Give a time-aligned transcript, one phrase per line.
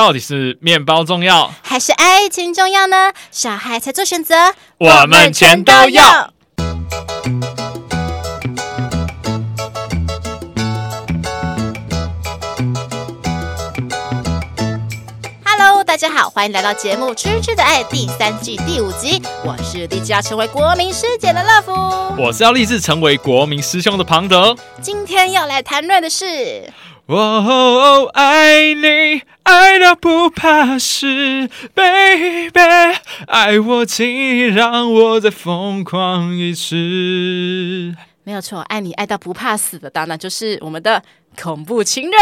[0.00, 3.12] 到底是面包重要，还是爱情重要呢？
[3.30, 4.34] 小孩才做选择，
[4.78, 6.32] 我们全都要。
[15.44, 19.20] Hello，大家好，欢迎来到节目《吃吃的爱》第三季第五集。
[19.44, 21.72] 我是立志要成为国民师姐的乐福，
[22.16, 24.56] 我是要立志成为国民师兄的庞德。
[24.80, 26.72] 今天要来谈论的是。
[27.16, 31.06] 哦，爱你爱到不怕死
[31.74, 32.60] ，baby，
[33.26, 37.94] 爱我，请你让我再疯狂一次。
[38.22, 41.02] 没有错，爱你爱到不怕死的，当然就是我们的。
[41.40, 42.20] 恐怖情人，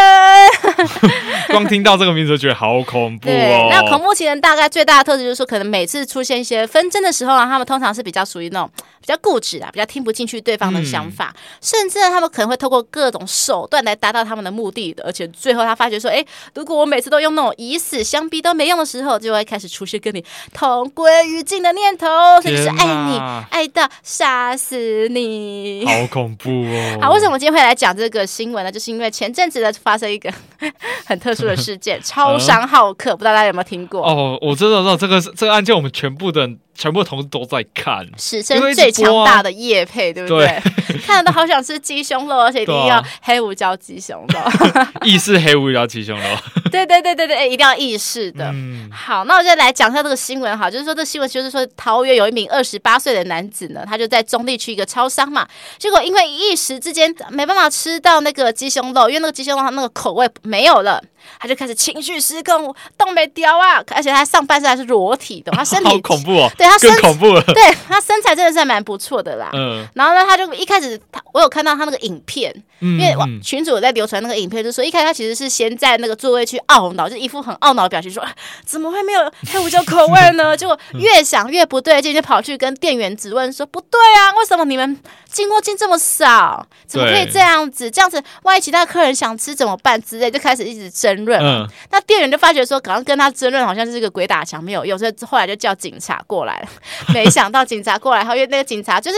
[1.48, 15.02] 光听到这个名字就觉得好恐怖那恐怖情人大概最大的特质就是说，可能每次出现一些纷争的时候啊，他们通常是比较属于那种比较固执啊，比较听不进去对方的想法，嗯、甚至他们可能会透过各种手段来达到他们的目的的。
[15.04, 22.06] 而且最后他发觉说，哎，如果我每次都用那种以死相逼都没用的时候，就会开始出现跟你同归于尽的念头，
[22.42, 23.18] 甚至是爱你
[23.50, 26.98] 爱到杀死你，好恐怖哦。
[27.00, 28.70] 好，为什么我今天会来讲这个新闻呢？
[28.70, 30.32] 就是因为前阵子的发生一个
[31.06, 34.02] 很特殊的事件， 超商好客，不知道大家有没有听过？
[34.02, 36.48] 哦，我知道，知道这个这个案件，我们全部的。
[36.78, 40.46] 全部同事都在看，史上最强大的夜配，对不对？
[40.86, 44.38] 对看了都好想吃鸡胸肉，而且一定要黑胡椒鸡胸肉，
[45.04, 46.24] 意式黑胡椒鸡胸肉。
[46.70, 48.44] 对对对对对，一定要意式的。
[48.52, 50.56] 嗯、好，那我就来讲一下这个新闻。
[50.56, 55.48] 哈，就是说这新闻就是说，桃园有一名二十八岁的男子呢，他就在中坜区一个超商嘛，
[55.78, 61.02] 结果因为一时之间没办法吃到那个鸡胸肉，因为那个鸡胸肉它那个口味没有了。
[61.40, 63.82] 他就开始情绪失控，动没掉啊！
[63.94, 66.50] 而且他上半身还是裸体的， 他身体好恐怖哦。
[66.56, 69.50] 对他身恐怖了， 对他身材真的是蛮不错的啦。
[69.52, 78.24] 嗯，然后呢，他就一开始他我有看到他那个影片，嗯、因为群主有在流传那个影片，就说一开始他其实是先在那个座位去懊恼，就一副很懊恼的表情，说
[78.64, 80.56] 怎么会没有黑胡椒口味呢？
[80.56, 84.98] 结果越想越不对劲，就跑去跟店员质问说：“不对啊，为什么你们
[85.30, 86.66] 进货进这么少？
[86.86, 87.90] 怎么可以这样子？
[87.90, 91.17] 这样子万一其他客人想吃怎么办？”之类就开始一直争。
[91.18, 96.68] 争论，嗯、那店员就发觉说，刚刚跟他争论好像是这个鬼打墙，没有用，所以后来就叫警察过来了。
[97.12, 99.16] 没想到警察过来后，因为那个警察就是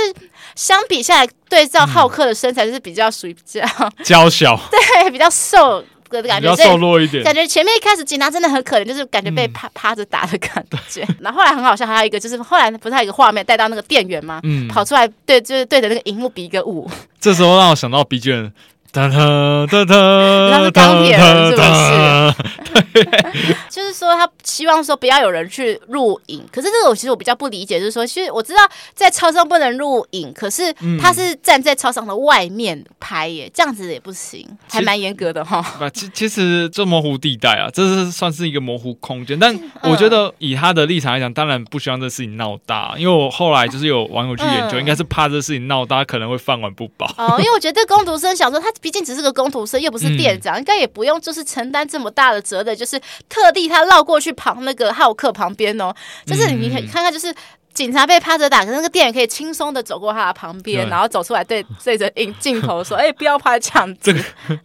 [0.54, 3.60] 相比下来，对照浩克的身材，就是比较属于比较
[4.02, 7.22] 娇小， 对，比较瘦的感觉，比较瘦弱一点。
[7.22, 11.04] 感觉前面一开始警察真的很可怜，就是感觉被趴趴着打的感觉。
[11.08, 14.40] 嗯、然后后来很好笑，还有一个就是后来不是还有一个画面带到那个店员吗？
[14.44, 16.90] 嗯，跑出来对，就是对着那个荧幕比一个五。
[17.20, 18.52] 这时候让我想到 B 卷。
[18.92, 22.80] 哒哒哒哒，他是钢铁人是不是？
[22.92, 23.04] 对，
[23.70, 28.58] 就是说他希望说不要有人去录影，可是这个我其实我比较不理解，就是说其实我知道
[28.92, 35.64] 在超商不能录影，可是他是站在超商的外面拍耶，这样子也不行，还蛮严格的哈。
[35.94, 47.06] 其其实这模糊地带啊，这是算是一个模糊空间，但我觉得以他的立场来讲，当然不希望这事情闹大，因为我后来就是有网友去研究，应该是怕这事情闹大，可能会饭碗不保。
[47.16, 48.68] 哦，因为我觉得工读生想说他。
[48.80, 52.76] 毕竟只是个工读生，又不是店长，嗯、应该也不用就是承担这么大的责任。
[52.76, 55.94] 就是特地他绕过去旁那个浩克旁边哦，
[56.26, 57.34] 就是你看看，就是
[57.72, 64.00] 警察被趴着打，可是那个店员可以轻松的走过他的旁边，然后走出来对对着镜镜头说：“哎、欸，不要拍这样子。
[64.02, 64.22] 这个”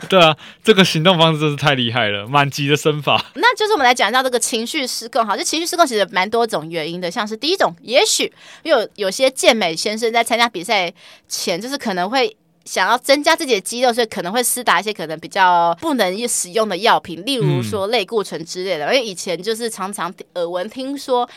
[0.09, 3.23] 对啊，这个行动方式真是太厉害了，满级的身法。
[3.35, 5.25] 那就是我们来讲一下这个情绪失控。
[5.25, 8.31] 哈，这情绪失控其实蛮多种原因的，像是第一种，也许
[8.63, 10.91] 有有些健美先生在参加比赛
[11.27, 12.35] 前，就是可能会。
[12.65, 18.85] 想要增加自己的肌肉，所以可能会施打一些可能比较不能使用的药品，例如说类固醇之类的。
[18.85, 21.29] 因为以前就是常常耳闻听说，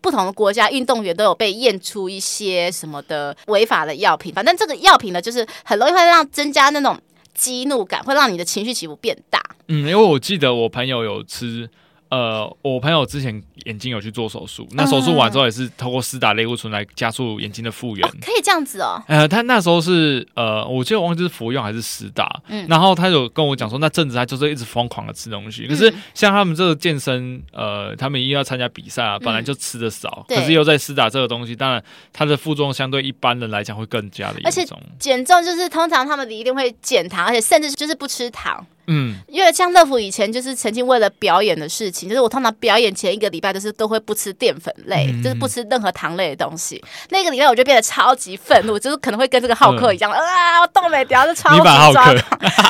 [0.00, 4.32] 不同的国家运动员都有被验出一些什么的违法的药品。
[4.32, 6.98] 反正这个药品呢，就是很容易会让增加那种
[7.34, 9.42] 激怒感，会让你的情绪起伏变大。
[9.68, 11.68] 嗯，因为我记得我朋友有吃。
[12.08, 18.08] 呃，我朋友之前眼睛有去做手术，那手术完之后也是透过施打类固醇来加速眼睛的复原。
[18.08, 19.02] 哦，可以这样子哦。
[19.08, 25.66] 呃，他那时候是呃，我记得我忘记是服用还是施打，嗯，然后他有跟我讲说，那阵子他就是一直疯狂的吃东西。
[25.66, 31.82] 可是像他们这个健身，呃，他们一定要参加比赛啊，本来就吃的少，嗯、可是又在施打这个东西，当然
[32.12, 34.46] 它的副作用相对一般人来讲会更加的严重。
[34.46, 34.66] 而且
[34.98, 38.64] 减重就是通常他们一定会减糖，而且甚至就是不吃糖。
[38.88, 46.82] 嗯，因为像乐福以前就是曾经为了表演的事情，就是我通常表演前一个礼拜都是都会不吃淀粉类，嗯、就是不吃任何糖类的东西。
[47.10, 52.14] 那个礼拜我就变得超级愤怒，就是可能会跟这个浩克一样，嗯、啊，我动没掉，就超级抓狂。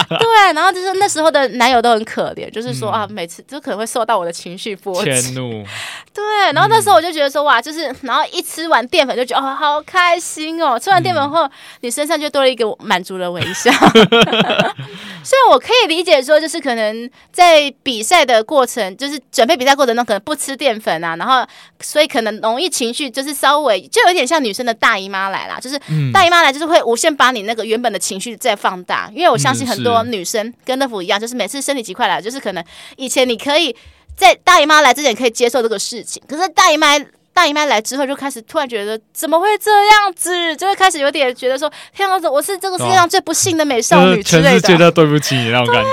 [0.08, 5.20] 对，然后就是那时候的男友都很可怜，就是说、嗯、啊，每次就可能会受到我的情绪波及。
[5.20, 5.64] 迁怒。
[6.12, 13.70] 对，然后那时候我就觉得说哇，就是然后一吃完淀粉就觉得哦，好开心哦，吃完淀粉后、嗯、你身上就多了一个满足的微笑。
[15.22, 16.22] 所以我可以理解。
[16.22, 21.46] 说，就是可能在比赛的过程，就是准备比赛过程中，可能不吃淀粉啊，然后
[21.80, 25.78] 所以可能容易情绪就是稍微就有点像女生的大姨妈来啦，就是
[26.12, 32.64] 大姨妈来就是会无限把你那个原本的情绪再放大，因为我相信很多女生跟乐福一样，就是每次身体极快来，就是可能
[32.96, 33.76] 以前你可以
[34.16, 36.96] 在大姨妈来之前可以接受这个事情，可是大姨妈。
[37.36, 45.90] 大姨妈来之后，就开始突然觉得怎么会这样子，就会开始有点觉得说，天啊，我是这个世界上最不幸的美少女之类的，全世界都对不起你那种感觉。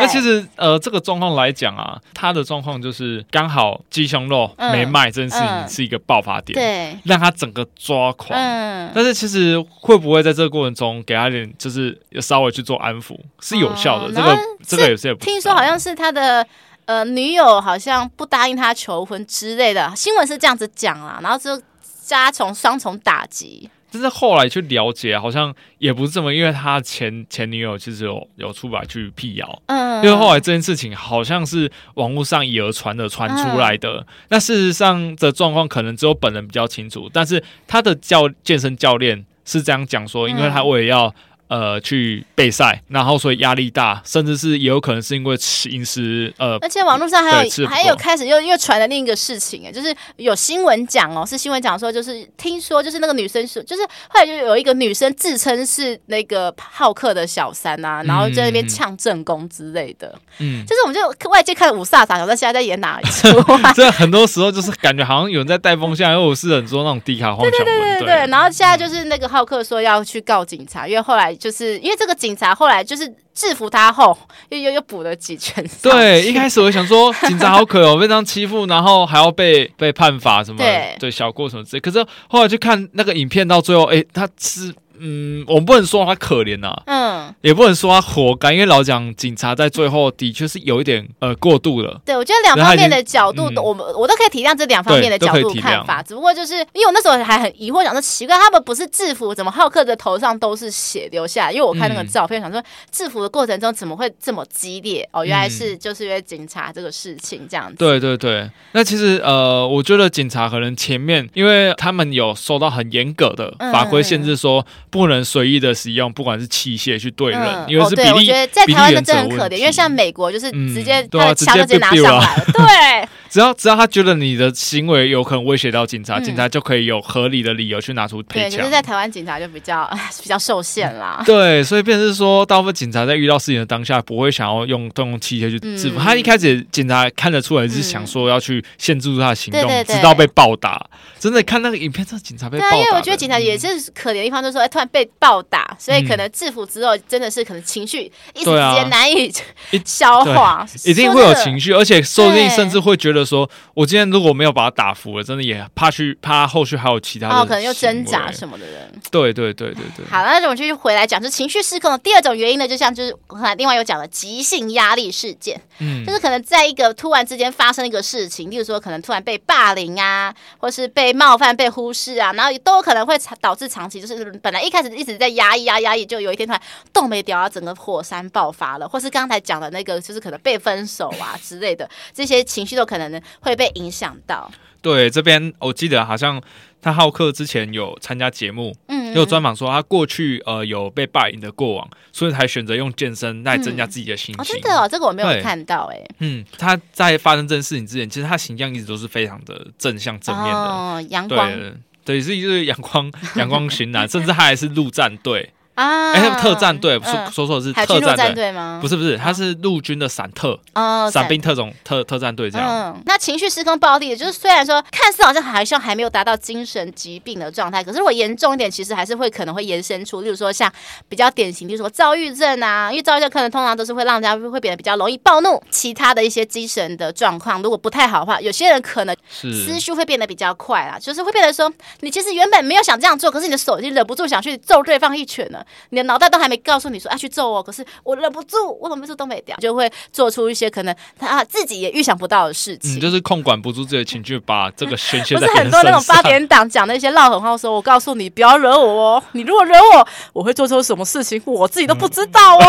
[0.00, 8.36] 那其实呃，这个状况来讲啊，她的状况就是刚好鸡胸肉没卖，这件事情是一个爆发点，对，让她整个抓狂。
[8.36, 14.12] 嗯，但是其实会不会在这个过程中给她点，就是稍微去做安抚，是有效的。
[14.12, 14.36] 这个
[14.66, 16.44] 这个也是听说好像是他的。
[16.84, 21.60] 呃，女友好像不答应他求婚之类的，新闻是这样子讲啊，然后就
[22.04, 23.70] 加重双重打击。
[23.90, 41.14] 但是后来去了解，好像也不是这么，因为他前前女友其实有有出来去辟谣，嗯，因为后来这件事情好像是网络上以讹传讹传出来的，嗯、那事实上的状况可能只有本人比较清楚，但是他的教健身教练是这样讲说，因为他为了要。
[41.52, 63.28] 呃，去备赛，然后所以压力大，甚至是也有可能是因为吃饮食，呃，而且网络上还有还有开始又又传了另一个事情，哎，就是有新闻讲哦，是新闻讲说，就是听说就是那个女生是，就是后来就有一个女生自称是那个好客的小三啊，然后在那边呛正宫之类的，嗯，就是我们就外界看的雾煞煞，想说现在在演哪一出？
[63.76, 71.36] 这很多时候就是感觉好像有人在带风向，因为我是很多那种低卡荒对对对对对，然后现在就是那个浩克说要去告警察，因为后来。
[71.42, 74.16] 就是因为这个警察后来就是制服他后，
[74.50, 75.68] 又又又补了几拳。
[75.82, 81.80] 对，一开始我想说 警察好可怜，被这样欺负，然后还要被被判罚什么，对，对小过什么之类。
[81.80, 84.72] 可是后来去看那个影片，到最后，哎，他是。
[85.04, 92.00] 嗯，我们不能说他可怜呐、啊，嗯，也不能说他活该，因为老讲警察在最后的确是有一点呃过度了。
[92.04, 96.00] 对，我觉得两方面的角度，我们、嗯、我都可以体谅这两方面的角度看法。
[96.00, 101.52] 只不过就是因为我那时候还很疑惑，想说奇怪，他们不是制服，怎么浩克的头上都是血流下来？
[101.52, 102.62] 因为我看那个照片，嗯、想说
[102.92, 105.08] 制服的过程中怎么会这么激烈？
[105.12, 107.76] 哦，原来是就是因为警察这个事情这样子。
[107.76, 114.64] 对对对，那其实呃，我觉得警察可能前面，因为他们有受到很严格的法规限制，说。
[114.92, 123.08] 不能随意的使用，不管是器械去对人，嗯、因为是比例、哦、我觉得在台湾真的很可怜，因为像美国就是直接他的枪就直接拿上来了，对。
[123.32, 128.50] 只要只要他觉得你的行为有可能威胁到警察，嗯、警察就可以有合理的理由去拿出配枪。
[128.50, 129.90] 对，就是在台湾警察就比较
[130.22, 131.22] 比较受限啦。
[131.24, 135.98] 对，所以便是说，大部分警察在遇到事情的当下，不会想要用动用器械去制服。
[135.98, 140.86] 嗯、他一开始警察看得出来是想说要去限制住他的行动，嗯、直到被暴打。
[141.18, 142.70] 真的看那个影片，这警察被暴打。
[142.72, 149.32] 对，因为我觉得警察也是可怜的地方，就是说，哎，突然被暴打，所以可能制服之后，真的是可能情绪一时间难以
[149.84, 154.02] 消化，一定会有情绪，而且说不定甚至会觉得说，我今天。
[154.12, 158.92] 如果没有把他打服了，真的也怕去怕后续还有其他的，哦，可能又挣扎什么的人。
[159.10, 160.04] 对对对对对。
[160.10, 163.16] 好，那我们继续回来讲，就是情绪失控的第二种原因呢，就像就是
[163.56, 184.16] 另外有讲的急性压力事件，嗯，就是可能在一个突然之间发生一个事情，例如说可能突然被霸凌啊，或是被冒犯、被忽视啊，然后都有可能会导致长期就是本来一开始一直在压抑啊压抑，就有一天突然动没掉啊，整个火山爆发了，或是刚才讲的那个就是可能被分手啊之类的，这些情绪都可能会被影响。
[184.26, 184.50] 到。
[184.80, 186.42] 对这边，我记得好像
[186.80, 194.36] 他浩克之前有参加节目，嗯，有专访说他过去呃有被霸凌的过往，所以才选择用健身来增加自己的心情。
[194.36, 196.00] 嗯哦、真的哦，这个我没有看到哎。
[196.18, 201.72] 嗯，他在发生这件事情之前，其实他形象一直都是非常的正向正面的，哦，阳光，对，
[202.04, 205.50] 对，是就是阳光阳光型男， 甚至他还是陆战队。
[205.82, 206.12] 啊！
[206.12, 208.78] 哎，他们特战队，说说错是特战队吗？
[208.80, 212.68] 不是不是，他是陆军的伞特哦，伞兵特种特特战队这样。
[212.68, 220.72] 嗯，那情绪失控暴力，就是虽然说看似好像好像还没有达到精神疾病的状态，可是如果严重一点，其实还是会可能会延伸出，例如说像
[221.08, 235.64] 比较典型，例如说躁郁症啊，因为躁郁症可能通常都是会让人家会变得比较容易暴怒，其他的一些精神的状况如果不太好的话，有些人可能思绪会变得比较快啦，就是会变得说你其实原本没有想这样做，可是你的手已经忍不住想去揍对方一拳了。
[235.90, 242.98] 你的脑袋都还没告诉你说啊去揍我，可是我忍不住，我忍不住都没掉，就会做出一些可能他自己也预想不到的事情。
[242.98, 245.40] 嗯，就是控管不住自己的情绪，把这个宣泄在。
[245.40, 252.62] 不是很多那种八点档讲的一些撂狠话，说我告诉你不要惹我哦，你如果惹我，我会做出什么事情，我自己都不知道哦。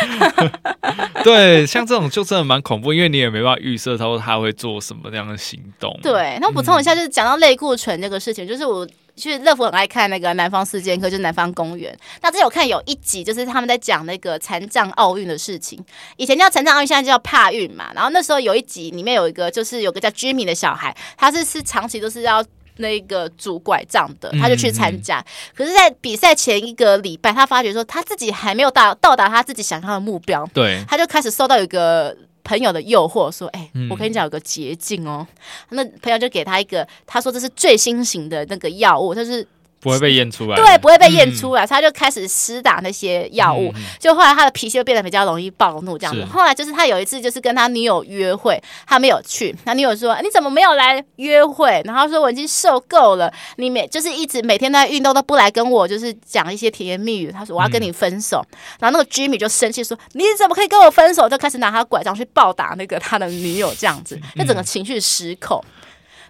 [1.24, 5.98] 对，像这种就真的蛮恐怖，因为你也没办法预设他他会做什么那样的行动。
[6.02, 11.92] 对，那我补充一下，就是讲到类固醇这个事情，就是我就是乐福很爱看那个《南方四贱客》，就是《南方公园》。
[12.22, 15.78] 那之前我看有一集，就是他们在讲那个残障奥运的事情。
[16.16, 17.90] 以前叫残障奥运，现在叫帕运嘛。
[17.94, 22.44] 然后那时候有一集里面有一个，就是有个叫 Jimmy 的小孩，他是是长期都是要
[22.76, 25.20] 那个拄拐杖的，他就去参加。
[25.20, 25.26] 嗯嗯，
[25.56, 32.16] 可是，在比赛前一个礼拜，他发觉说他自己还没有到到达他自己想要的目标，对，他就开始受到一个。
[32.44, 35.26] 朋友的诱惑，说：“哎、欸，我跟你讲有个捷径哦。
[35.70, 39.46] 嗯”那朋友就给他一个，他说这是最新型的那个药物，他、就是。
[39.80, 46.22] 不会被验出来，对，不会被验出来，嗯、他就开始施打那些药物，嗯、就后来他的脾气就变得比较容易暴怒，这样子。
[46.26, 58.44] 后来就是他有一次就是跟他女友约会，他没有去，他女友说：“你怎么没有来约会？”然后说：“我已经受够了，你每就是一直每天都在运动都不来跟我，就是讲一些甜言蜜语。”他说：“我要跟你分手。
[58.50, 65.58] 嗯”然后那个 Jimmy 就生气说：“你怎么可以跟我分手？”就开始拿他拐杖去暴打那个他的女友，这样子，那整个情绪失控。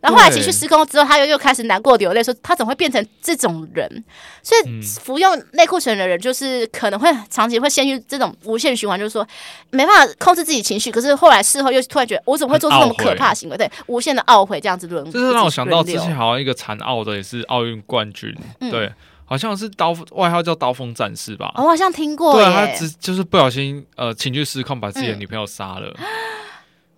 [0.01, 4.03] 嗯然后后来情绪失控之后，他又又开始难过流泪，说他怎么会变成这种人？
[4.43, 9.27] 所以服用类固醇的人，就是可能会长期会陷入这种无限循环，就是说
[9.69, 13.57] 没办法控制自己情绪，可是后来事后又突然觉得，我怎么会做出那么可怕的行为？
[13.59, 15.05] 对，无限的懊悔这样子轮。
[15.11, 18.91] 就是让我想到之前好像一个残奥的也是奥运冠军，嗯、对，
[19.27, 21.53] 好像是刀外号叫刀锋战士吧？
[21.57, 22.33] 我好像听过。
[22.33, 25.95] 对，他只就是不小心呃情绪失控，把自己的女朋友杀了。
[26.01, 26.05] 嗯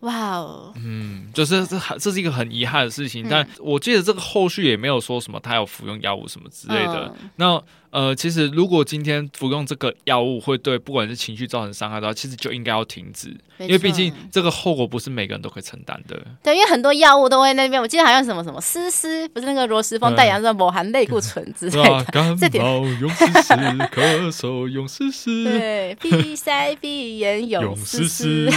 [0.03, 0.73] 哇哦。
[0.77, 7.13] 嗯，就是这这是一个很遗憾的事情，嗯、但我记得这个后续也没有说什么他有服用药物什么之类的。
[7.21, 7.63] 嗯、那
[7.93, 16.19] 呃，其实如果今天服用这个药物会对不管是情绪造成伤害的话，其实就应该要停止，因为毕竟这个后果不是每个人都可以承担的。
[16.43, 22.07] 对，因为很多药物都会那边，我记得好像什么什么丝丝，不是那个罗斯风代言的某含类固醇之类的。
[22.19, 28.49] 嗯、这点用丝丝，咳嗽用丝丝， 对，鼻塞鼻炎 用丝丝。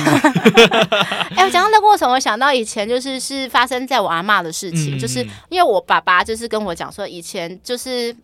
[1.35, 8.15] 哎，我讲到类固醇，我想到以前就是是发生在我阿嬷的事情，嗯、就是因为我爸爸就是跟我讲说，以前就是。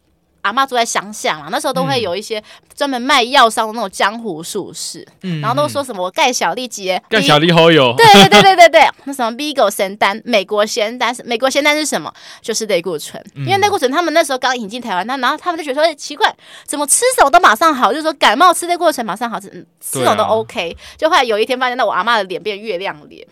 [0.42, 2.44] 阿妈住在乡下嘛，那时候都会有一些
[2.82, 12.12] 专门卖药商的那种江湖术士，嗯、然后都说什么盖小利杰，盖小利好友，对对对对对对， 那什么 Vigo 仙丹，美国仙丹，美国仙丹是什么？
[12.42, 16.36] 就是类固醇，嗯、因为类固醇他们那时候刚引进台湾，那然后他们就觉得说、欸、奇怪，
[16.66, 19.48] 怎么吃什么都马上好，就是说感冒吃类固醇马上好，吃
[19.80, 23.24] 吃什么都 OK，、啊、就后来有一天发现，那我阿妈的脸变月亮脸，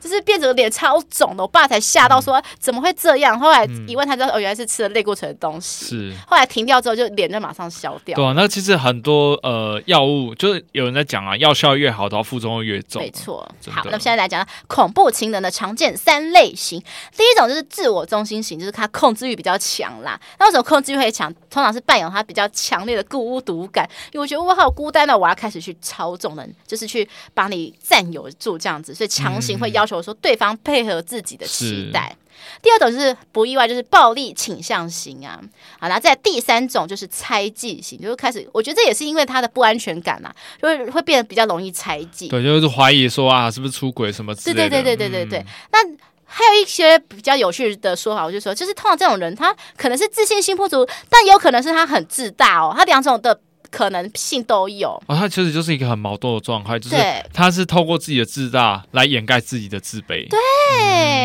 [0.00, 6.12] 就是变成脸超肿的，我爸才吓到说、嗯、怎么会这样，后来一问他知道哦，原来是吃了类固醇的东西，是。
[6.26, 6.48] 后来。
[6.48, 8.16] 停掉之后，就脸就马上消掉。
[8.16, 13.02] 对啊，那其实很多呃药物，就是有人在讲啊，药效越好，然后副作用越重。
[13.02, 13.46] 没错。
[13.70, 16.80] 好，那么现在来讲恐怖情人的常见三类型。
[17.16, 20.20] 第一种就是自我中心型，就是他控制欲比较强啦。
[20.38, 21.32] 那为什么控制欲会强？
[21.50, 32.14] 通常是伴有他比较强烈的孤独感，因为我觉得我好孤单的，我要开始去操纵人，就是去把你占有住这样子，所以强行会要求说对方配合自己的期待。
[32.14, 32.24] 嗯
[32.62, 35.40] 第二种就是不意外，就是暴力倾向型啊，
[35.78, 44.70] 好，那在第三种就是猜忌型，就是开始，我觉得这也是因为他的不安全感啊，就会会变得比较容易猜忌，对，就是怀疑说啊，是不是出轨什么之类的。
[44.70, 45.38] 对对对对对对对。
[45.38, 45.78] 嗯、那
[46.24, 53.40] 还有一些比较有趣的说法，我就说，就是通常这种人，他可能是自信心不足，但有可能是他很自大哦，他两种的。
[53.70, 56.96] 可能性都有哦，他其实就是一个很矛盾的状态，就是
[57.32, 60.28] 他是透过自己的自大来掩盖自己的自卑。
[60.28, 60.38] 对，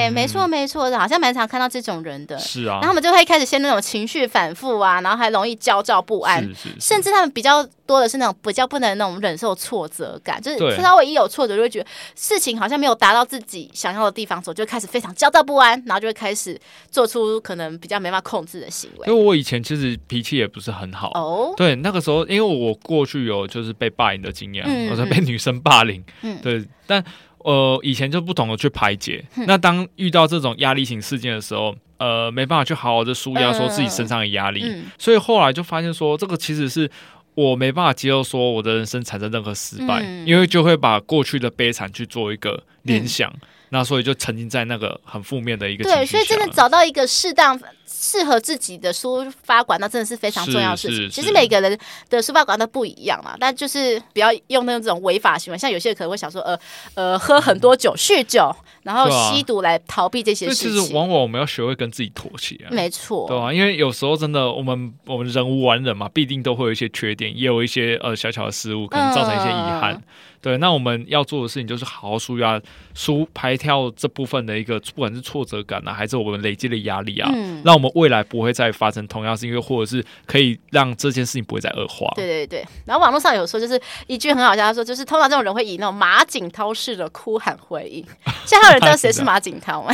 [0.07, 2.37] 嗯、没错没错的，好像蛮常看到这种人的。
[2.37, 16.59] 是啊，然后他们就会开始先那种情绪反复啊，然后还容易焦躁不安，是是是甚至他们比较多的是那种比较不能那种忍受挫折感，就是稍微一有挫折就会觉得事情好像没有达到自己想要的地方，时候就开始非常焦躁不安，然后就会开始
[16.91, 19.07] 做出可能比较没办法控制的行为。
[19.07, 22.25] 因为我以前其实脾气也不是很好哦，对，那个时候。
[22.33, 27.03] 因为我过去有就是被霸凌的经验，嗯、或者被女生霸凌，嗯、 对，但
[27.39, 29.23] 呃以前就不懂得去排解。
[29.37, 34.65] 嗯、那当遇到这种压力型事件的时候，呃没办法去好好的舒压，说自己身上的压力，
[34.97, 36.89] 所以后来就发现说，这个其实是
[37.35, 43.29] 我没办法接受，说我的人生产生任何失败，嗯、因为就会把过去的悲惨去做一个联想。
[43.29, 47.59] 嗯那所以就沉浸在那个很负面的一个对，所以真的找到一个适当
[47.95, 51.09] 适合自己的抒发管道，真的是非常重要的事情。
[51.09, 51.77] 其实每个人
[52.09, 56.59] 的抒发管道不一样嘛，但就是不要用那种违法行为，像有些人可能会想说，呃
[56.95, 60.71] 呃，喝很多酒、酗酒，然后吸毒来逃避这些事情。
[60.71, 69.93] 其实往往我们要学会跟自己妥协，没错，对啊，因为有时候真的，我们我们人无完人嘛，必定都会有一些缺点，也有一些呃小小的失误，可能造成一些遗憾。
[69.93, 70.03] 嗯。
[70.43, 72.61] 对，那我们要做的事情就是好好舒压、
[72.93, 82.11] 舒排掉这部分的一个，不管是挫折感啊，还是我们累积的压力啊，嗯，让我们未来不会再发生同样事情，或者是可以让这件事情不会再恶化。
[82.15, 82.65] 对对对。
[82.85, 88.03] 然后网络上有说，就是一句很好笑，他说就是通常这种人会以那种马景涛式的哭喊回应。
[88.45, 89.93] 现在还有人知道谁是 马景涛吗？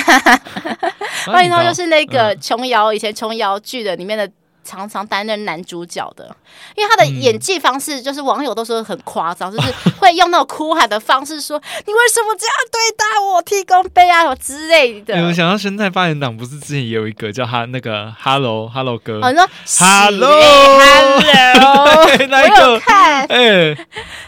[1.27, 4.29] 马景涛就是那个琼瑶、嗯、以前琼瑶剧的里面的。
[4.69, 6.23] 常常担任男主角的，
[6.75, 13.41] 因为他的演技方式，就是网友都说很夸张，嗯、就是会用那种哭喊的方式说：“你为什么这样对待我？
[13.41, 19.49] 提供杯啊，什么之类的。”我想到现在发言党不是之前也有一个叫他那个 Hello Hello 哥，我说
[19.79, 23.75] Hello Hello， 我有看，哎，对，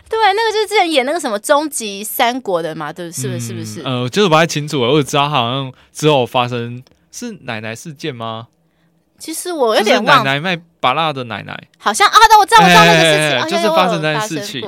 [0.09, 3.39] 那个就是之前演那个什么终极三国的嘛，对，是不是？
[3.39, 3.81] 是不是？
[3.83, 6.81] 呃，就是不太清楚，我只知道好像之后发生
[7.11, 8.47] 是奶奶事件吗？
[9.21, 14.59] 其实我有点忘，奶奶卖芭乐的奶奶，好像啊，那我知道，我知道那个事情，欸、就是发生在事情，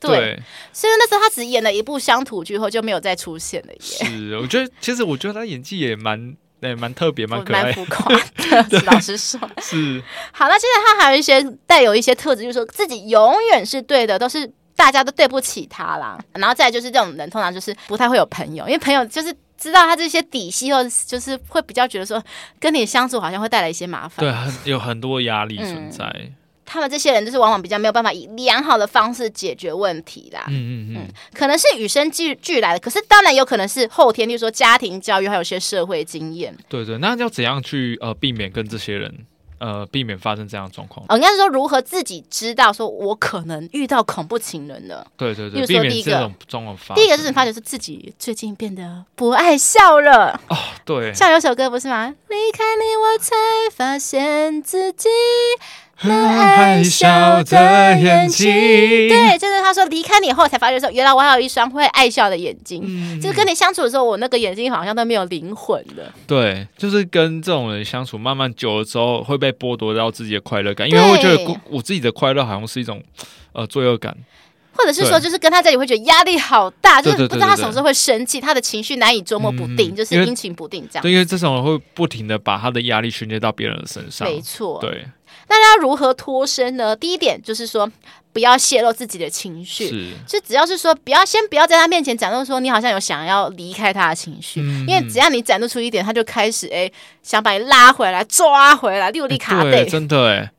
[0.00, 3.78] 对，对所以那时候他只演了一部乡土剧后就没有再出现了耶。
[3.80, 8.80] 是，我觉得其实我觉得他演技也蛮，对，蛮特别，蛮可爱，蛮浮夸的。
[8.90, 10.02] 老实说，是。
[10.32, 16.18] 好，那现在他还有一些带有一些特质，就是说自己永远是对的，都是大家都对不起他啦。
[16.34, 19.32] 然后再来就是这种人，通常就是不太会有朋友，因为朋友就是。
[19.60, 22.20] 知道他这些底细，后就是会比较觉得说，
[22.58, 26.34] 跟你相处好像会带来一些麻烦，对，很有很多压力存在、嗯。
[26.64, 30.44] 他们这些人就是往往比较没有办法以良好的方式解决问题啦。
[30.46, 36.56] 嗯嗯嗯，嗯，可能是与生俱俱来的，可是当然有可能是后天，就是说家庭教育，还有些社会经验。
[36.68, 39.26] 对对，那要怎样去呃避免跟这些人？
[39.60, 41.04] 呃，避免发生这样的状况。
[41.08, 45.06] 哦，应该是说如何自己知道，说我可能遇到恐怖情人了。
[45.16, 46.96] 对对对，避免这种状况发生。
[46.96, 50.40] 第一个是你发觉是自己最近变得不爱笑了。
[50.48, 51.12] 哦，对。
[51.14, 52.14] 像有首歌不是吗？
[52.28, 53.36] 离开你，我才
[53.70, 55.08] 发现自己。
[56.02, 62.82] 很爱笑的眼睛，对，就是他说离开你以后才发现说，原来我还有一双会爱笑的眼睛。
[62.86, 65.78] 嗯，就是跟你相处的时候，我那个眼睛好像都没有灵魂。
[65.94, 66.10] 的。
[66.26, 73.02] 对，就是跟这种人相处，慢慢久了之后会被剥夺到自己的快乐感，因为我觉得我自己的快乐好像是一种
[73.52, 74.16] 呃罪恶感，
[74.80, 81.02] 或者是说就是跟他在一起会觉得压力好大，就是不知道他什么时候会生气，他的情绪难以捉摸不定，嗯，就是阴晴不定这样。
[81.02, 85.06] 对，因为这种人会不停的把他的压力宣泄到别人的身上，没错，对。
[85.48, 86.94] 那要如何脱身呢？
[86.94, 87.90] 第一点就是说，
[88.32, 89.88] 不要泄露自己的情绪。
[89.88, 96.88] 是，就只要是说，不要先不要在他面前展露说你好像有想要离开他的情绪，嗯，因为只要你展露出一点，他就开始哎
[97.24, 100.52] 想把你拉回来、抓回来，六力卡对，真的哎，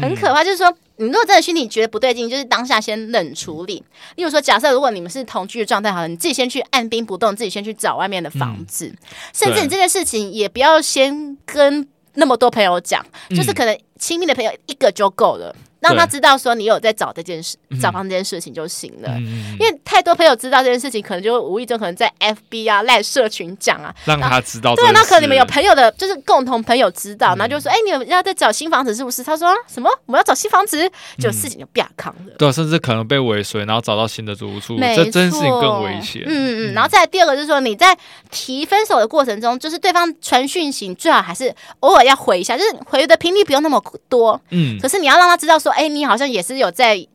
[0.00, 0.42] 很可怕。
[0.42, 3.82] 就是说，你如果真的心里觉得不对劲，就是当下先冷处理。
[4.16, 8.98] 例如说，假设如果你们是同居的状态，好了，你自己先去按兵不动，自己先去找外面的房子，嗯，
[9.34, 11.88] 甚至你这件事情也不要先跟。
[12.14, 15.54] 那么多朋友讲，就是可能亲密的朋友一个就够了。
[15.80, 19.18] 让他知道说你有在找这件事，找房这件事情就行了。
[19.18, 24.74] 因为太多朋友知道这件事情，可能就无意中可能在 FB 啊、赖社群讲啊，让他知道。
[24.76, 29.90] 对，那可能你们有朋友的，就是共同朋友知道，然后就说：“哎，你们要在找新房子是不是？”他说：“什么？
[30.06, 32.34] 我们要找新房子？”就事情就变康了。
[32.38, 36.22] 对，甚至可能被尾随，然后找到新的住处，这这件事情更危险。
[36.26, 37.96] 嗯嗯，然后再来第二个就是说，你在
[38.30, 44.40] 提分手的过程中，就是对方传讯息，最好还是偶尔要回一下，就是回的频率不用那么多。
[44.50, 45.69] 嗯，可是你要让他知道说。
[45.70, 47.06] 哎，你好像也是有在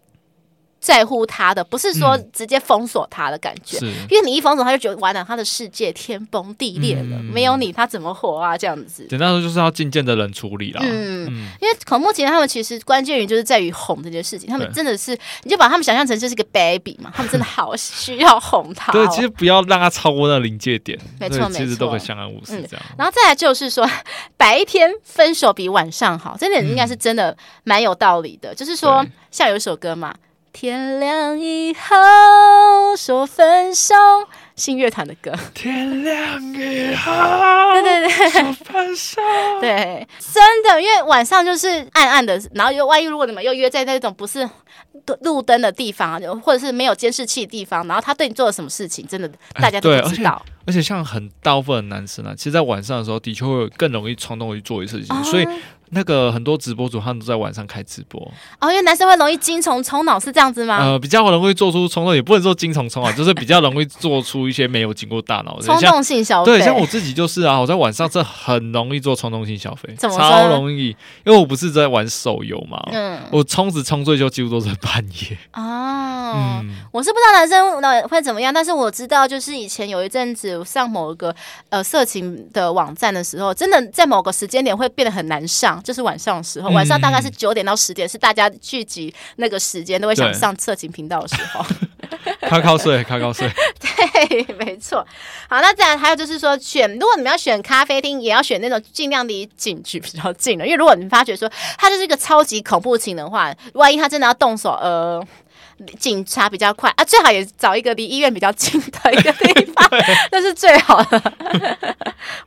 [0.86, 8.56] 在乎他的，不是说直接封锁他的感觉，嗯、因为你一封锁，他就觉得完了，他的世界天崩地裂了，嗯、没有你他怎么活啊？
[8.56, 10.80] 这样子，简单说就是要渐渐的冷处理了。
[10.84, 18.94] 嗯，嗯因为恐怖情人他们其实关键于就是在于哄这件事情，他们真的是，你就把他们想象成就是个 baby 嘛， 他们真的好需要哄他、哦。
[18.94, 22.96] 对，其实不要让他超过那临界点，没错，其实都会相安无事这样、嗯。
[23.00, 23.90] 然后再来就是说，
[24.38, 28.54] 白天分手比晚上好，这点应该是真的蛮有道理的。
[28.54, 30.14] 嗯、就是说，像有一首歌嘛。
[30.58, 33.94] 天亮以后说分手，
[34.56, 35.34] 信乐团的歌。
[35.54, 37.12] 天亮以后，
[37.74, 39.22] 对对对，说分手。
[39.60, 44.50] 对，真的，因为晚上就是暗暗的，然后又万一如果你们又约在那种不是
[45.24, 50.42] 路灯的地方，或者是没有监视器的地方，然后他对你做了什么事情，真的大家都不知道。
[50.66, 55.46] 而且像很大部分的男生啊，其实，在晚上的时候，的确会更容易冲动去做一些事情，所以。
[55.90, 58.20] 那个很多直播主他们都在晚上开直播
[58.60, 60.78] 哦，因为男生会容易精虫冲脑，是这样子吗？
[60.80, 66.58] 呃，比较容易做出冲动，也不能说精虫冲脑， 就是比较容易做出一些没有经过大脑的冲动性消费。
[66.58, 70.88] 对，像我自己就是啊，我在晚上这很容易做冲动性消费，超容易，
[71.24, 76.34] 因为我不是在玩手游嘛，嗯，我充值充最久几乎都是半夜哦。
[76.36, 81.34] 嗯，我是不知道男生会怎么样，但是我知道就是以前有一阵子上某一个
[81.70, 85.75] 呃色情的网站的时候，真的在某个时间点会变得很难上。
[85.84, 91.66] 就是晚上的时候，晚上大概是九点到十点，嗯，是大家聚集那个时间，都会想上色情频道的时候。
[92.48, 93.50] 靠靠睡，靠靠睡。
[93.80, 95.06] 对，没错。
[95.50, 105.26] 好，那再来还有就是说，选如果你们要选咖啡厅，也要选那种尽量离警局比较近的，因为如果你发觉说他就是一个超级恐怖情的话，万一他真的要动手，呃。
[106.00, 109.90] 警察比较快啊，最好也找一个离医院比较近的一个地方，
[110.32, 111.22] 那是最好的。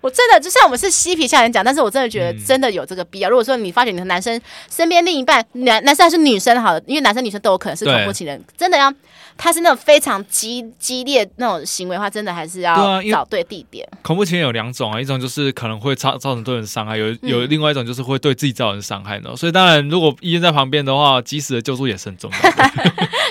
[0.01, 3.29] 我真的就像我们是嬉皮笑脸讲，但是我真的觉得真的有这个必要。
[3.29, 8.93] 嗯、如果说你发觉你的男生身边另一半男男生还是女生好，因为男生女生都有可能是恐怖情人，真的要
[9.38, 13.88] 他是那种非常激激烈那种行为的话，真的还是要找对地点。
[13.92, 19.31] 啊、恐怖情人有两种啊，一种就是可能会造造成对人伤害，有有另外一种就是会对自己造成伤害的。
[19.31, 22.70] 嗯、所以当然，如果医院在旁边的话，及时的救助也是很重要的。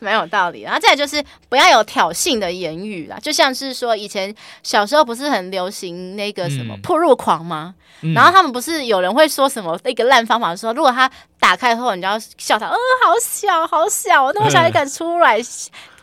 [0.00, 7.74] 蛮有道理，然后再来就是不要有挑衅的言语啦，就像是说以前小时候不是很流行那个什么破入狂吗？
[8.02, 15.38] 嗯、然后他们不是有人会说什么那个烂方法，说如果他打开后，你就要笑他，呃，好小好小，那么小也敢出来。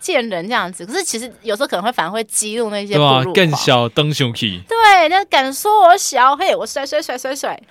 [0.01, 4.59] 嗯见人这样子，可是其实有时候可能会反而会激怒那些对啊，更小登熊气。
[4.67, 7.61] 对，那敢说我小，嘿，我甩甩甩甩甩，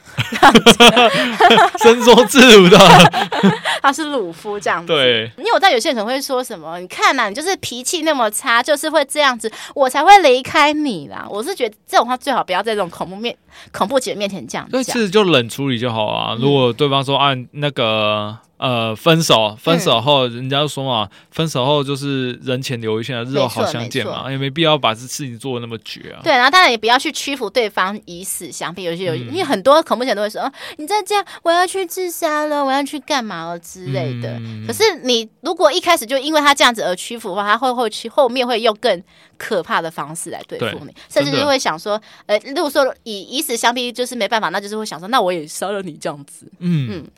[1.79, 2.79] 伸缩自如的。
[3.83, 4.93] 他是鲁夫这样子。
[4.93, 11.27] 对，因为我知道有些人可能会说什么，你看呐、啊，你就是脾气那么差，就是会这样子，我才会离开你啦。
[11.29, 13.37] 我是觉得这种话最好不要在这种恐怖面、
[13.73, 14.71] 恐怖姐面前这样讲。
[14.71, 16.37] 对，其实就冷处理就好啊。
[16.39, 18.39] 如果对方说按那个。
[18.61, 26.21] 呃，分手，分手后，嗯、人家就说嘛，分手后就是人前留一线，日后好相见嘛，没也没必要把这事情做的那么绝啊。
[26.23, 28.83] 对，然后当然也不要去屈服对方，以死相逼。
[28.83, 34.35] 有些有，嗯、因为很多恐怖姐都会说，哦，你再这样，我要去自杀了，我要去干嘛了之类的。
[34.41, 39.03] 嗯、可是你如果一开始就因为他这样子而屈服的话，他会会去后面会又更
[39.41, 46.47] 可怕的方式来对付你，甚至就会想说，呃，如果说以以死相逼就是没办法，那就是会想说，那我也杀了你这样子。
[46.59, 47.09] 嗯嗯。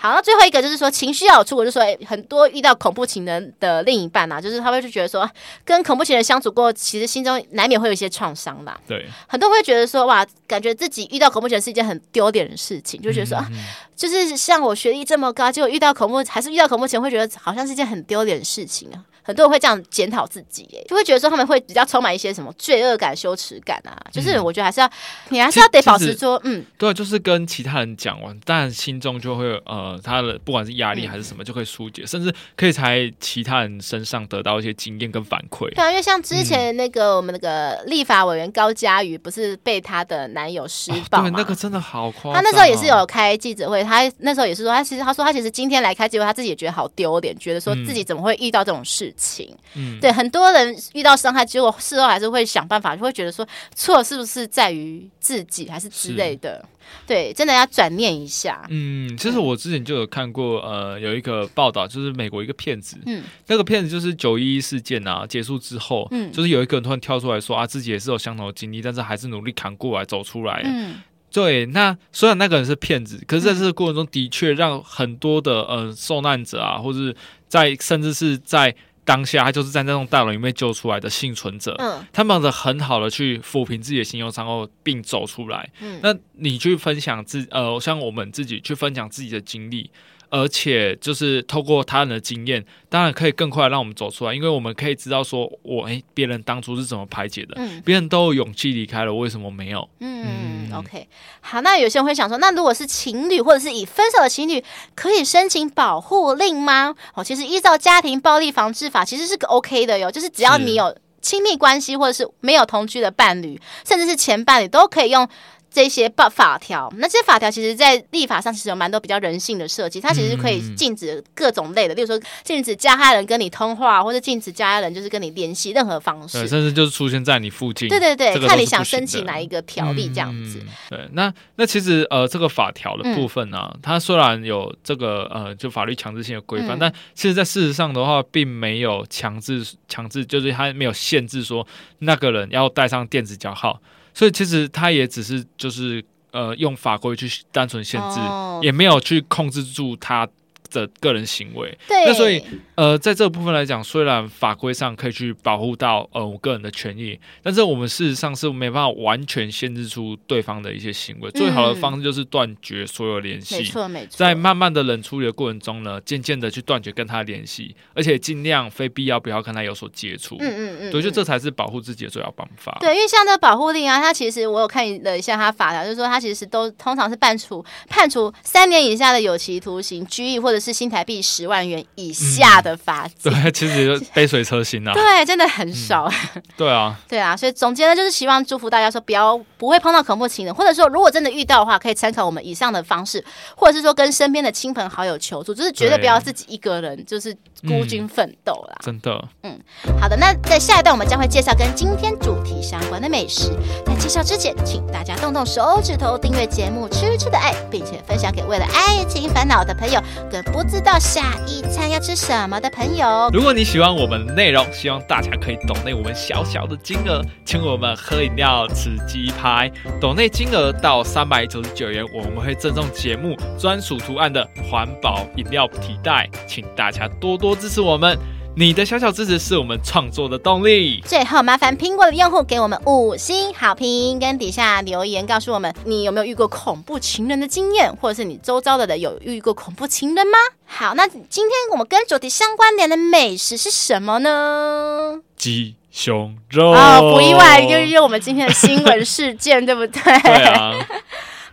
[0.00, 5.28] 好，那最后一个就是说情绪要有出口，就是说、欸、很多遇到恐怖情人的另一半啊，就是他会就觉得说，
[5.64, 8.78] 跟恐怖情人相处过，其实心中难免会有一些创伤啦。
[8.86, 13.64] 对，很多人会觉得说，哇，感觉自己遇到恐怖情人是一件很丢脸的事情，就觉得说，嗯嗯
[13.96, 19.02] 就是像我学历这么高，结果遇到恐怖，还是遇到恐怖情人，会觉得好像是一件很丢脸的事情啊。
[19.28, 23.94] 很多人会这样检讨自己，就会觉得说他们会比较充满一些什么罪恶感、羞耻感啊。
[24.10, 24.90] 就是我觉得还是要，
[25.28, 35.68] 你还是要得保持说，嗯，对，就是跟其他人讲完，但心中就会呃，他的不管是压力还是什么，就会疏解，甚至可以在其他人身上得到一些经验跟反馈。
[35.74, 41.28] 对啊，因为像之前那个我们那个立法委员高嘉瑜，不是被她的男友施暴吗？
[41.28, 42.34] 对，那个真的好夸张。
[42.34, 49.54] 他那时候也是有开记者会，她那时候也是说，她其实她说她其实今天来开记者会，她自己也觉得好丢脸，觉得说自己怎么会遇到这种事情。
[49.74, 50.00] 嗯。
[50.00, 56.64] 对，很多人遇到伤害，结果事后还是会想办法，就会觉得说错是不是在于自己，还是之类的。
[57.06, 58.64] 对，真的要转念一下。
[58.70, 70.62] 嗯，其实我之前就有看过，呃，有一个报道，就是美国一个骗子，嗯，那个骗子就是九一一事件啊结束之后，嗯，就是有一个人突然跳出来说啊，自己也是有相同的经历，但是还是努力扛过来走出来。
[70.64, 70.94] 嗯，
[71.30, 77.14] 对，那虽然那个人是骗子，可是在这个过程中的确让很多的呃受难者啊，或者是
[77.48, 78.74] 在甚至是在。
[79.08, 85.70] 当下他就是在那栋大楼里面救出来的幸存者，嗯，他忙着很好的去抚平自己的心忧伤后，并走出来。
[85.80, 89.90] 嗯，那你去分享自呃，像我们自己去分享自己的经历。
[90.30, 99.88] 而且就是透过他人的经验，当然可以更快让我们走出来，因为我们可以知道说，我诶，别人当初是怎么排解的，嗯，别人都有勇气离开了，为什么没有？
[100.00, 101.08] 嗯，嗯，OK，
[101.40, 104.62] 好，那有些人会想说，那如果是情侣或者是已分手的情侣，
[104.94, 106.94] 可以申请保护令吗？
[107.14, 115.28] 哦，其实依照家庭暴力防治法，其实是个 OK 的哟，就是只要你有亲密关系或者是没有同居的伴侣，甚至是前伴侣，都可以用。
[115.70, 127.88] 这些法法条，那这些法条其实，在立法上其实有蛮多比较人性的设计，它其实可以禁止各种类的，例如说禁止加害人跟你通话，或者禁止加害人就是跟你联系任何方式，甚至就是出现在你附近。
[127.88, 130.58] 对对对，看你想申请哪一个条例这样子。
[130.60, 141.66] 嗯、对，那那其实呃，这个法条的部分呢、啊，嗯、它虽然有这个呃，就法律强制性的规范，嗯、但其实，在事实上的话，并没有强制强制，就是它没有限制说
[141.98, 143.80] 那个人要带上电子脚号。
[144.18, 150.28] 所以其实他也只是就是呃用法规去单纯限制，哦、也没有去控制住他
[150.70, 152.42] 的个人行为，对，那所以
[152.74, 161.30] 呃，在这个部分来讲，虽然法规上可以去保护到呃我个人的权益，但是我们事实上是没办法完全限制出对方的一些行为。
[161.30, 164.16] 嗯、最好的方式就是断绝所有联系，没错没错。
[164.16, 170.36] 在慢慢的冷处理的过程中呢，渐渐的去断绝跟他联系，而且尽量非必要不要跟他有所接触。
[170.40, 172.76] 嗯嗯嗯，我觉得这才是保护自己的最好方法。
[172.80, 180.57] 对，因为像这个保护令啊，它其实我有看了一下它法条，就是说它其实都通常是判处判处三年以下的有期徒刑、拘役或者。
[180.58, 183.32] 者是新台币十万元以下的罚金。
[183.32, 184.92] 对，其实就杯水车薪啊。
[184.96, 186.10] 对，真的很少。
[186.56, 197.32] 对啊， 对啊，所以总结呢，就是希望祝福大家说，不要不会碰到恐怖情人，或者说如果真的遇到的话，可以参考我们以上的方式，或者是说跟身边的亲朋好友求助，就是绝对不要自己一个人就是
[197.66, 198.76] 孤军奋斗啦。
[198.80, 199.22] 真的。
[199.42, 199.58] 嗯，
[200.00, 203.50] 好的，那在下一段我们将会介绍跟今天主题相关的美食。
[203.86, 213.30] 在介绍之前，请大家动动手指头订阅节目《吃吃的爱》，并且分享给为了爱情烦恼的朋友，跟不知道下一餐要吃什么的朋友。
[213.32, 219.70] 如果你喜欢我们的内容，希望大家可以抖内我们小小的金额，请我们喝饮料、吃鸡排。
[220.00, 228.18] 抖内金额到三百九十九元，我们会赠送节目专属图案的环保饮料提袋，请大家多多支持我们。
[228.60, 231.00] 你的小小支持是我们创作的动力。
[231.06, 240.36] 最后，麻烦苹果的用户给我们五星好评，跟底下留言告诉我们你有没有遇过恐怖情人的经验，或者是你周遭的人有遇过恐怖情人吗？
[240.66, 245.20] 好，那今天我们跟主题相关联的美食是什么呢？
[245.36, 250.02] 鸡胸肉哦，不意外，就是我们今天的新闻事件，对不对？
[250.02, 250.74] 对啊。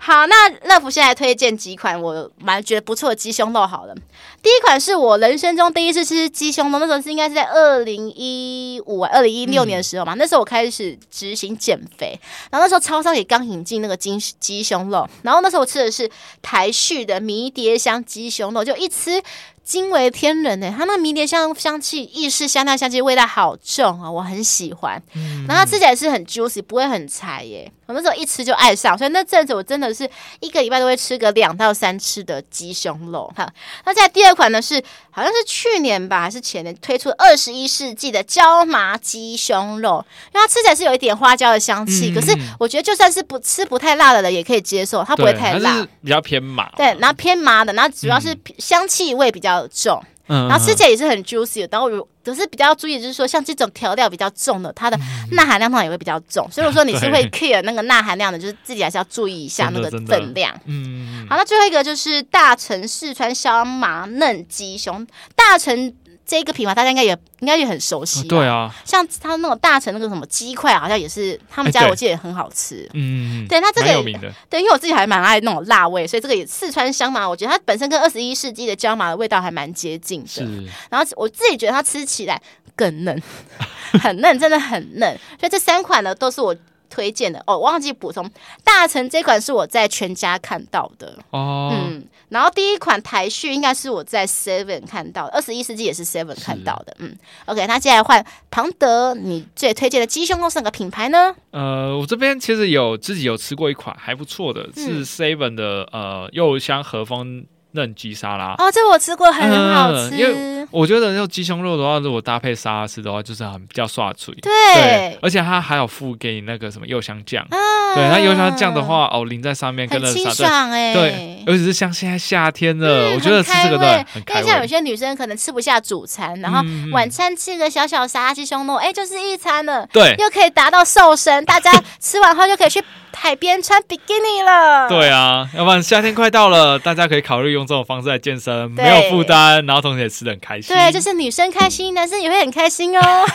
[0.06, 3.66] 好，那乐福现在推荐几款我蛮觉得不错的鸡胸肉。
[3.66, 3.96] 好了，
[4.40, 10.14] 第一款是我人生中第一次吃鸡胸肉，那时候是应该是在二零一五、二零一六年的时候嘛。
[10.14, 12.20] 嗯、那时候我开始执行减肥，
[12.52, 16.08] 然后那时候超商也刚引进那个鸡鸡胸肉，然后那时候我吃的是
[16.44, 19.20] 台式的迷迭香鸡胸肉，就一吃。
[19.66, 25.02] 惊为天人呢，它那个迷迭香香气、意式香料香气味道好重啊，我很喜欢。
[25.16, 27.72] 嗯、然后它吃起来是很 juicy，不会很柴耶。
[27.86, 33.32] 我那时候一吃就爱上，所以那阵子我真的是一个礼拜都会吃个两到三次的鸡胸肉。
[33.36, 33.52] 哈，
[33.86, 46.70] 那在第二款呢是好像是去年吧，还是前年推出二十一世纪的椒麻鸡胸肉，因为它吃起来是有一点花椒的香气，嗯、可是我觉得就算是不吃不太辣的人也可以接受，它不会太辣，比较偏麻。
[46.78, 49.66] 对，然后偏麻的，然后主要是香气味比较。
[49.72, 51.70] 重，然后吃起来也是很 juicy 的。
[51.72, 54.98] 然后如可是比较注意，就是说像这种调料比较重的，它的
[55.32, 56.50] 钠含量通常也会比较重。
[56.52, 60.54] 所以我说你是会 care 那个钠含量的，就是自己还是要注意一下那个分量。
[60.66, 65.94] 嗯，好，那最后一个就是大成四川香麻嫩鸡胸，大成。
[66.26, 72.90] 这个品牌大家应该也应该也很熟悉，对啊，像他那种大成那个什么鸡块，好像也是他们家，我记得也很好吃。
[72.94, 80.28] 嗯，对，那这个有名的，对，因为我自己还蛮爱那种辣味，所以这个也四川香麻，我觉得它本身跟二十一世纪的椒麻的味道还蛮接近的。
[80.28, 80.44] 是，
[80.90, 82.42] 然后我自己觉得它吃起来
[82.76, 83.22] 更嫩，
[84.02, 85.16] 很嫩，真的很嫩。
[85.40, 86.56] 所以这三款呢，都是我。
[86.88, 87.44] 推荐的。
[87.46, 88.30] 哦，忘记补充，
[88.64, 91.18] 大成这款是我在全家看到的。
[91.32, 101.36] 哦，嗯，然后第一款台序应该是我在 Seven 看到的，二十一世纪也是 Seven 看到的，嗯，OK，那接下来换庞德，你最推荐的鸡胸肉是哪个品牌呢？
[101.52, 107.46] 呃，我这边其实有自己有吃过一款还不错的，是 Seven 的、嗯、呃柚香和风。
[107.76, 110.18] 嫩鸡沙拉哦，这我吃过，很好吃。
[110.18, 114.34] 因为我觉得那鸡胸肉的话，如果搭配沙拉吃的话，就是很比较刷嘴。
[114.42, 117.46] 对，而且它还有附给你那个什么柚香酱。
[117.94, 120.94] 对，它柚香酱的话，哦，淋在上面，跟着清爽哎。
[120.94, 124.40] 对，尤其是像现在夏天的，我觉得吃这个对很开胃。
[124.40, 129.88] 因为像有些女生可能吃不下主餐，然后晚餐吃个小小沙拉鸡胸肉，哎，就是一餐了。
[129.92, 132.84] 对，又可以达到瘦身，大家 吃完后就可以去
[133.16, 134.88] 海边穿比基尼了。
[134.90, 140.76] 对啊，要不然夏天快到了，大家可以考虑用这种方式来健身，对没有负担，然后同时也吃的很开心。
[140.76, 143.02] 对，就是女生开心，男生也会很开心哦。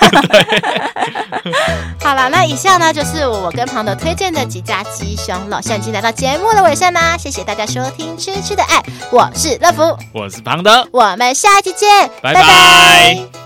[2.02, 5.58] 好了，那以下呢就是我跟庞德推荐的几家鸡胸肉。
[5.60, 8.76] 现在已经来到节目的尾声啦，谢谢大家收听《吃吃的爱》，
[9.10, 11.88] 我是乐福，我是庞德，我们下期见，
[12.22, 12.42] 拜拜。
[12.42, 13.39] 拜拜。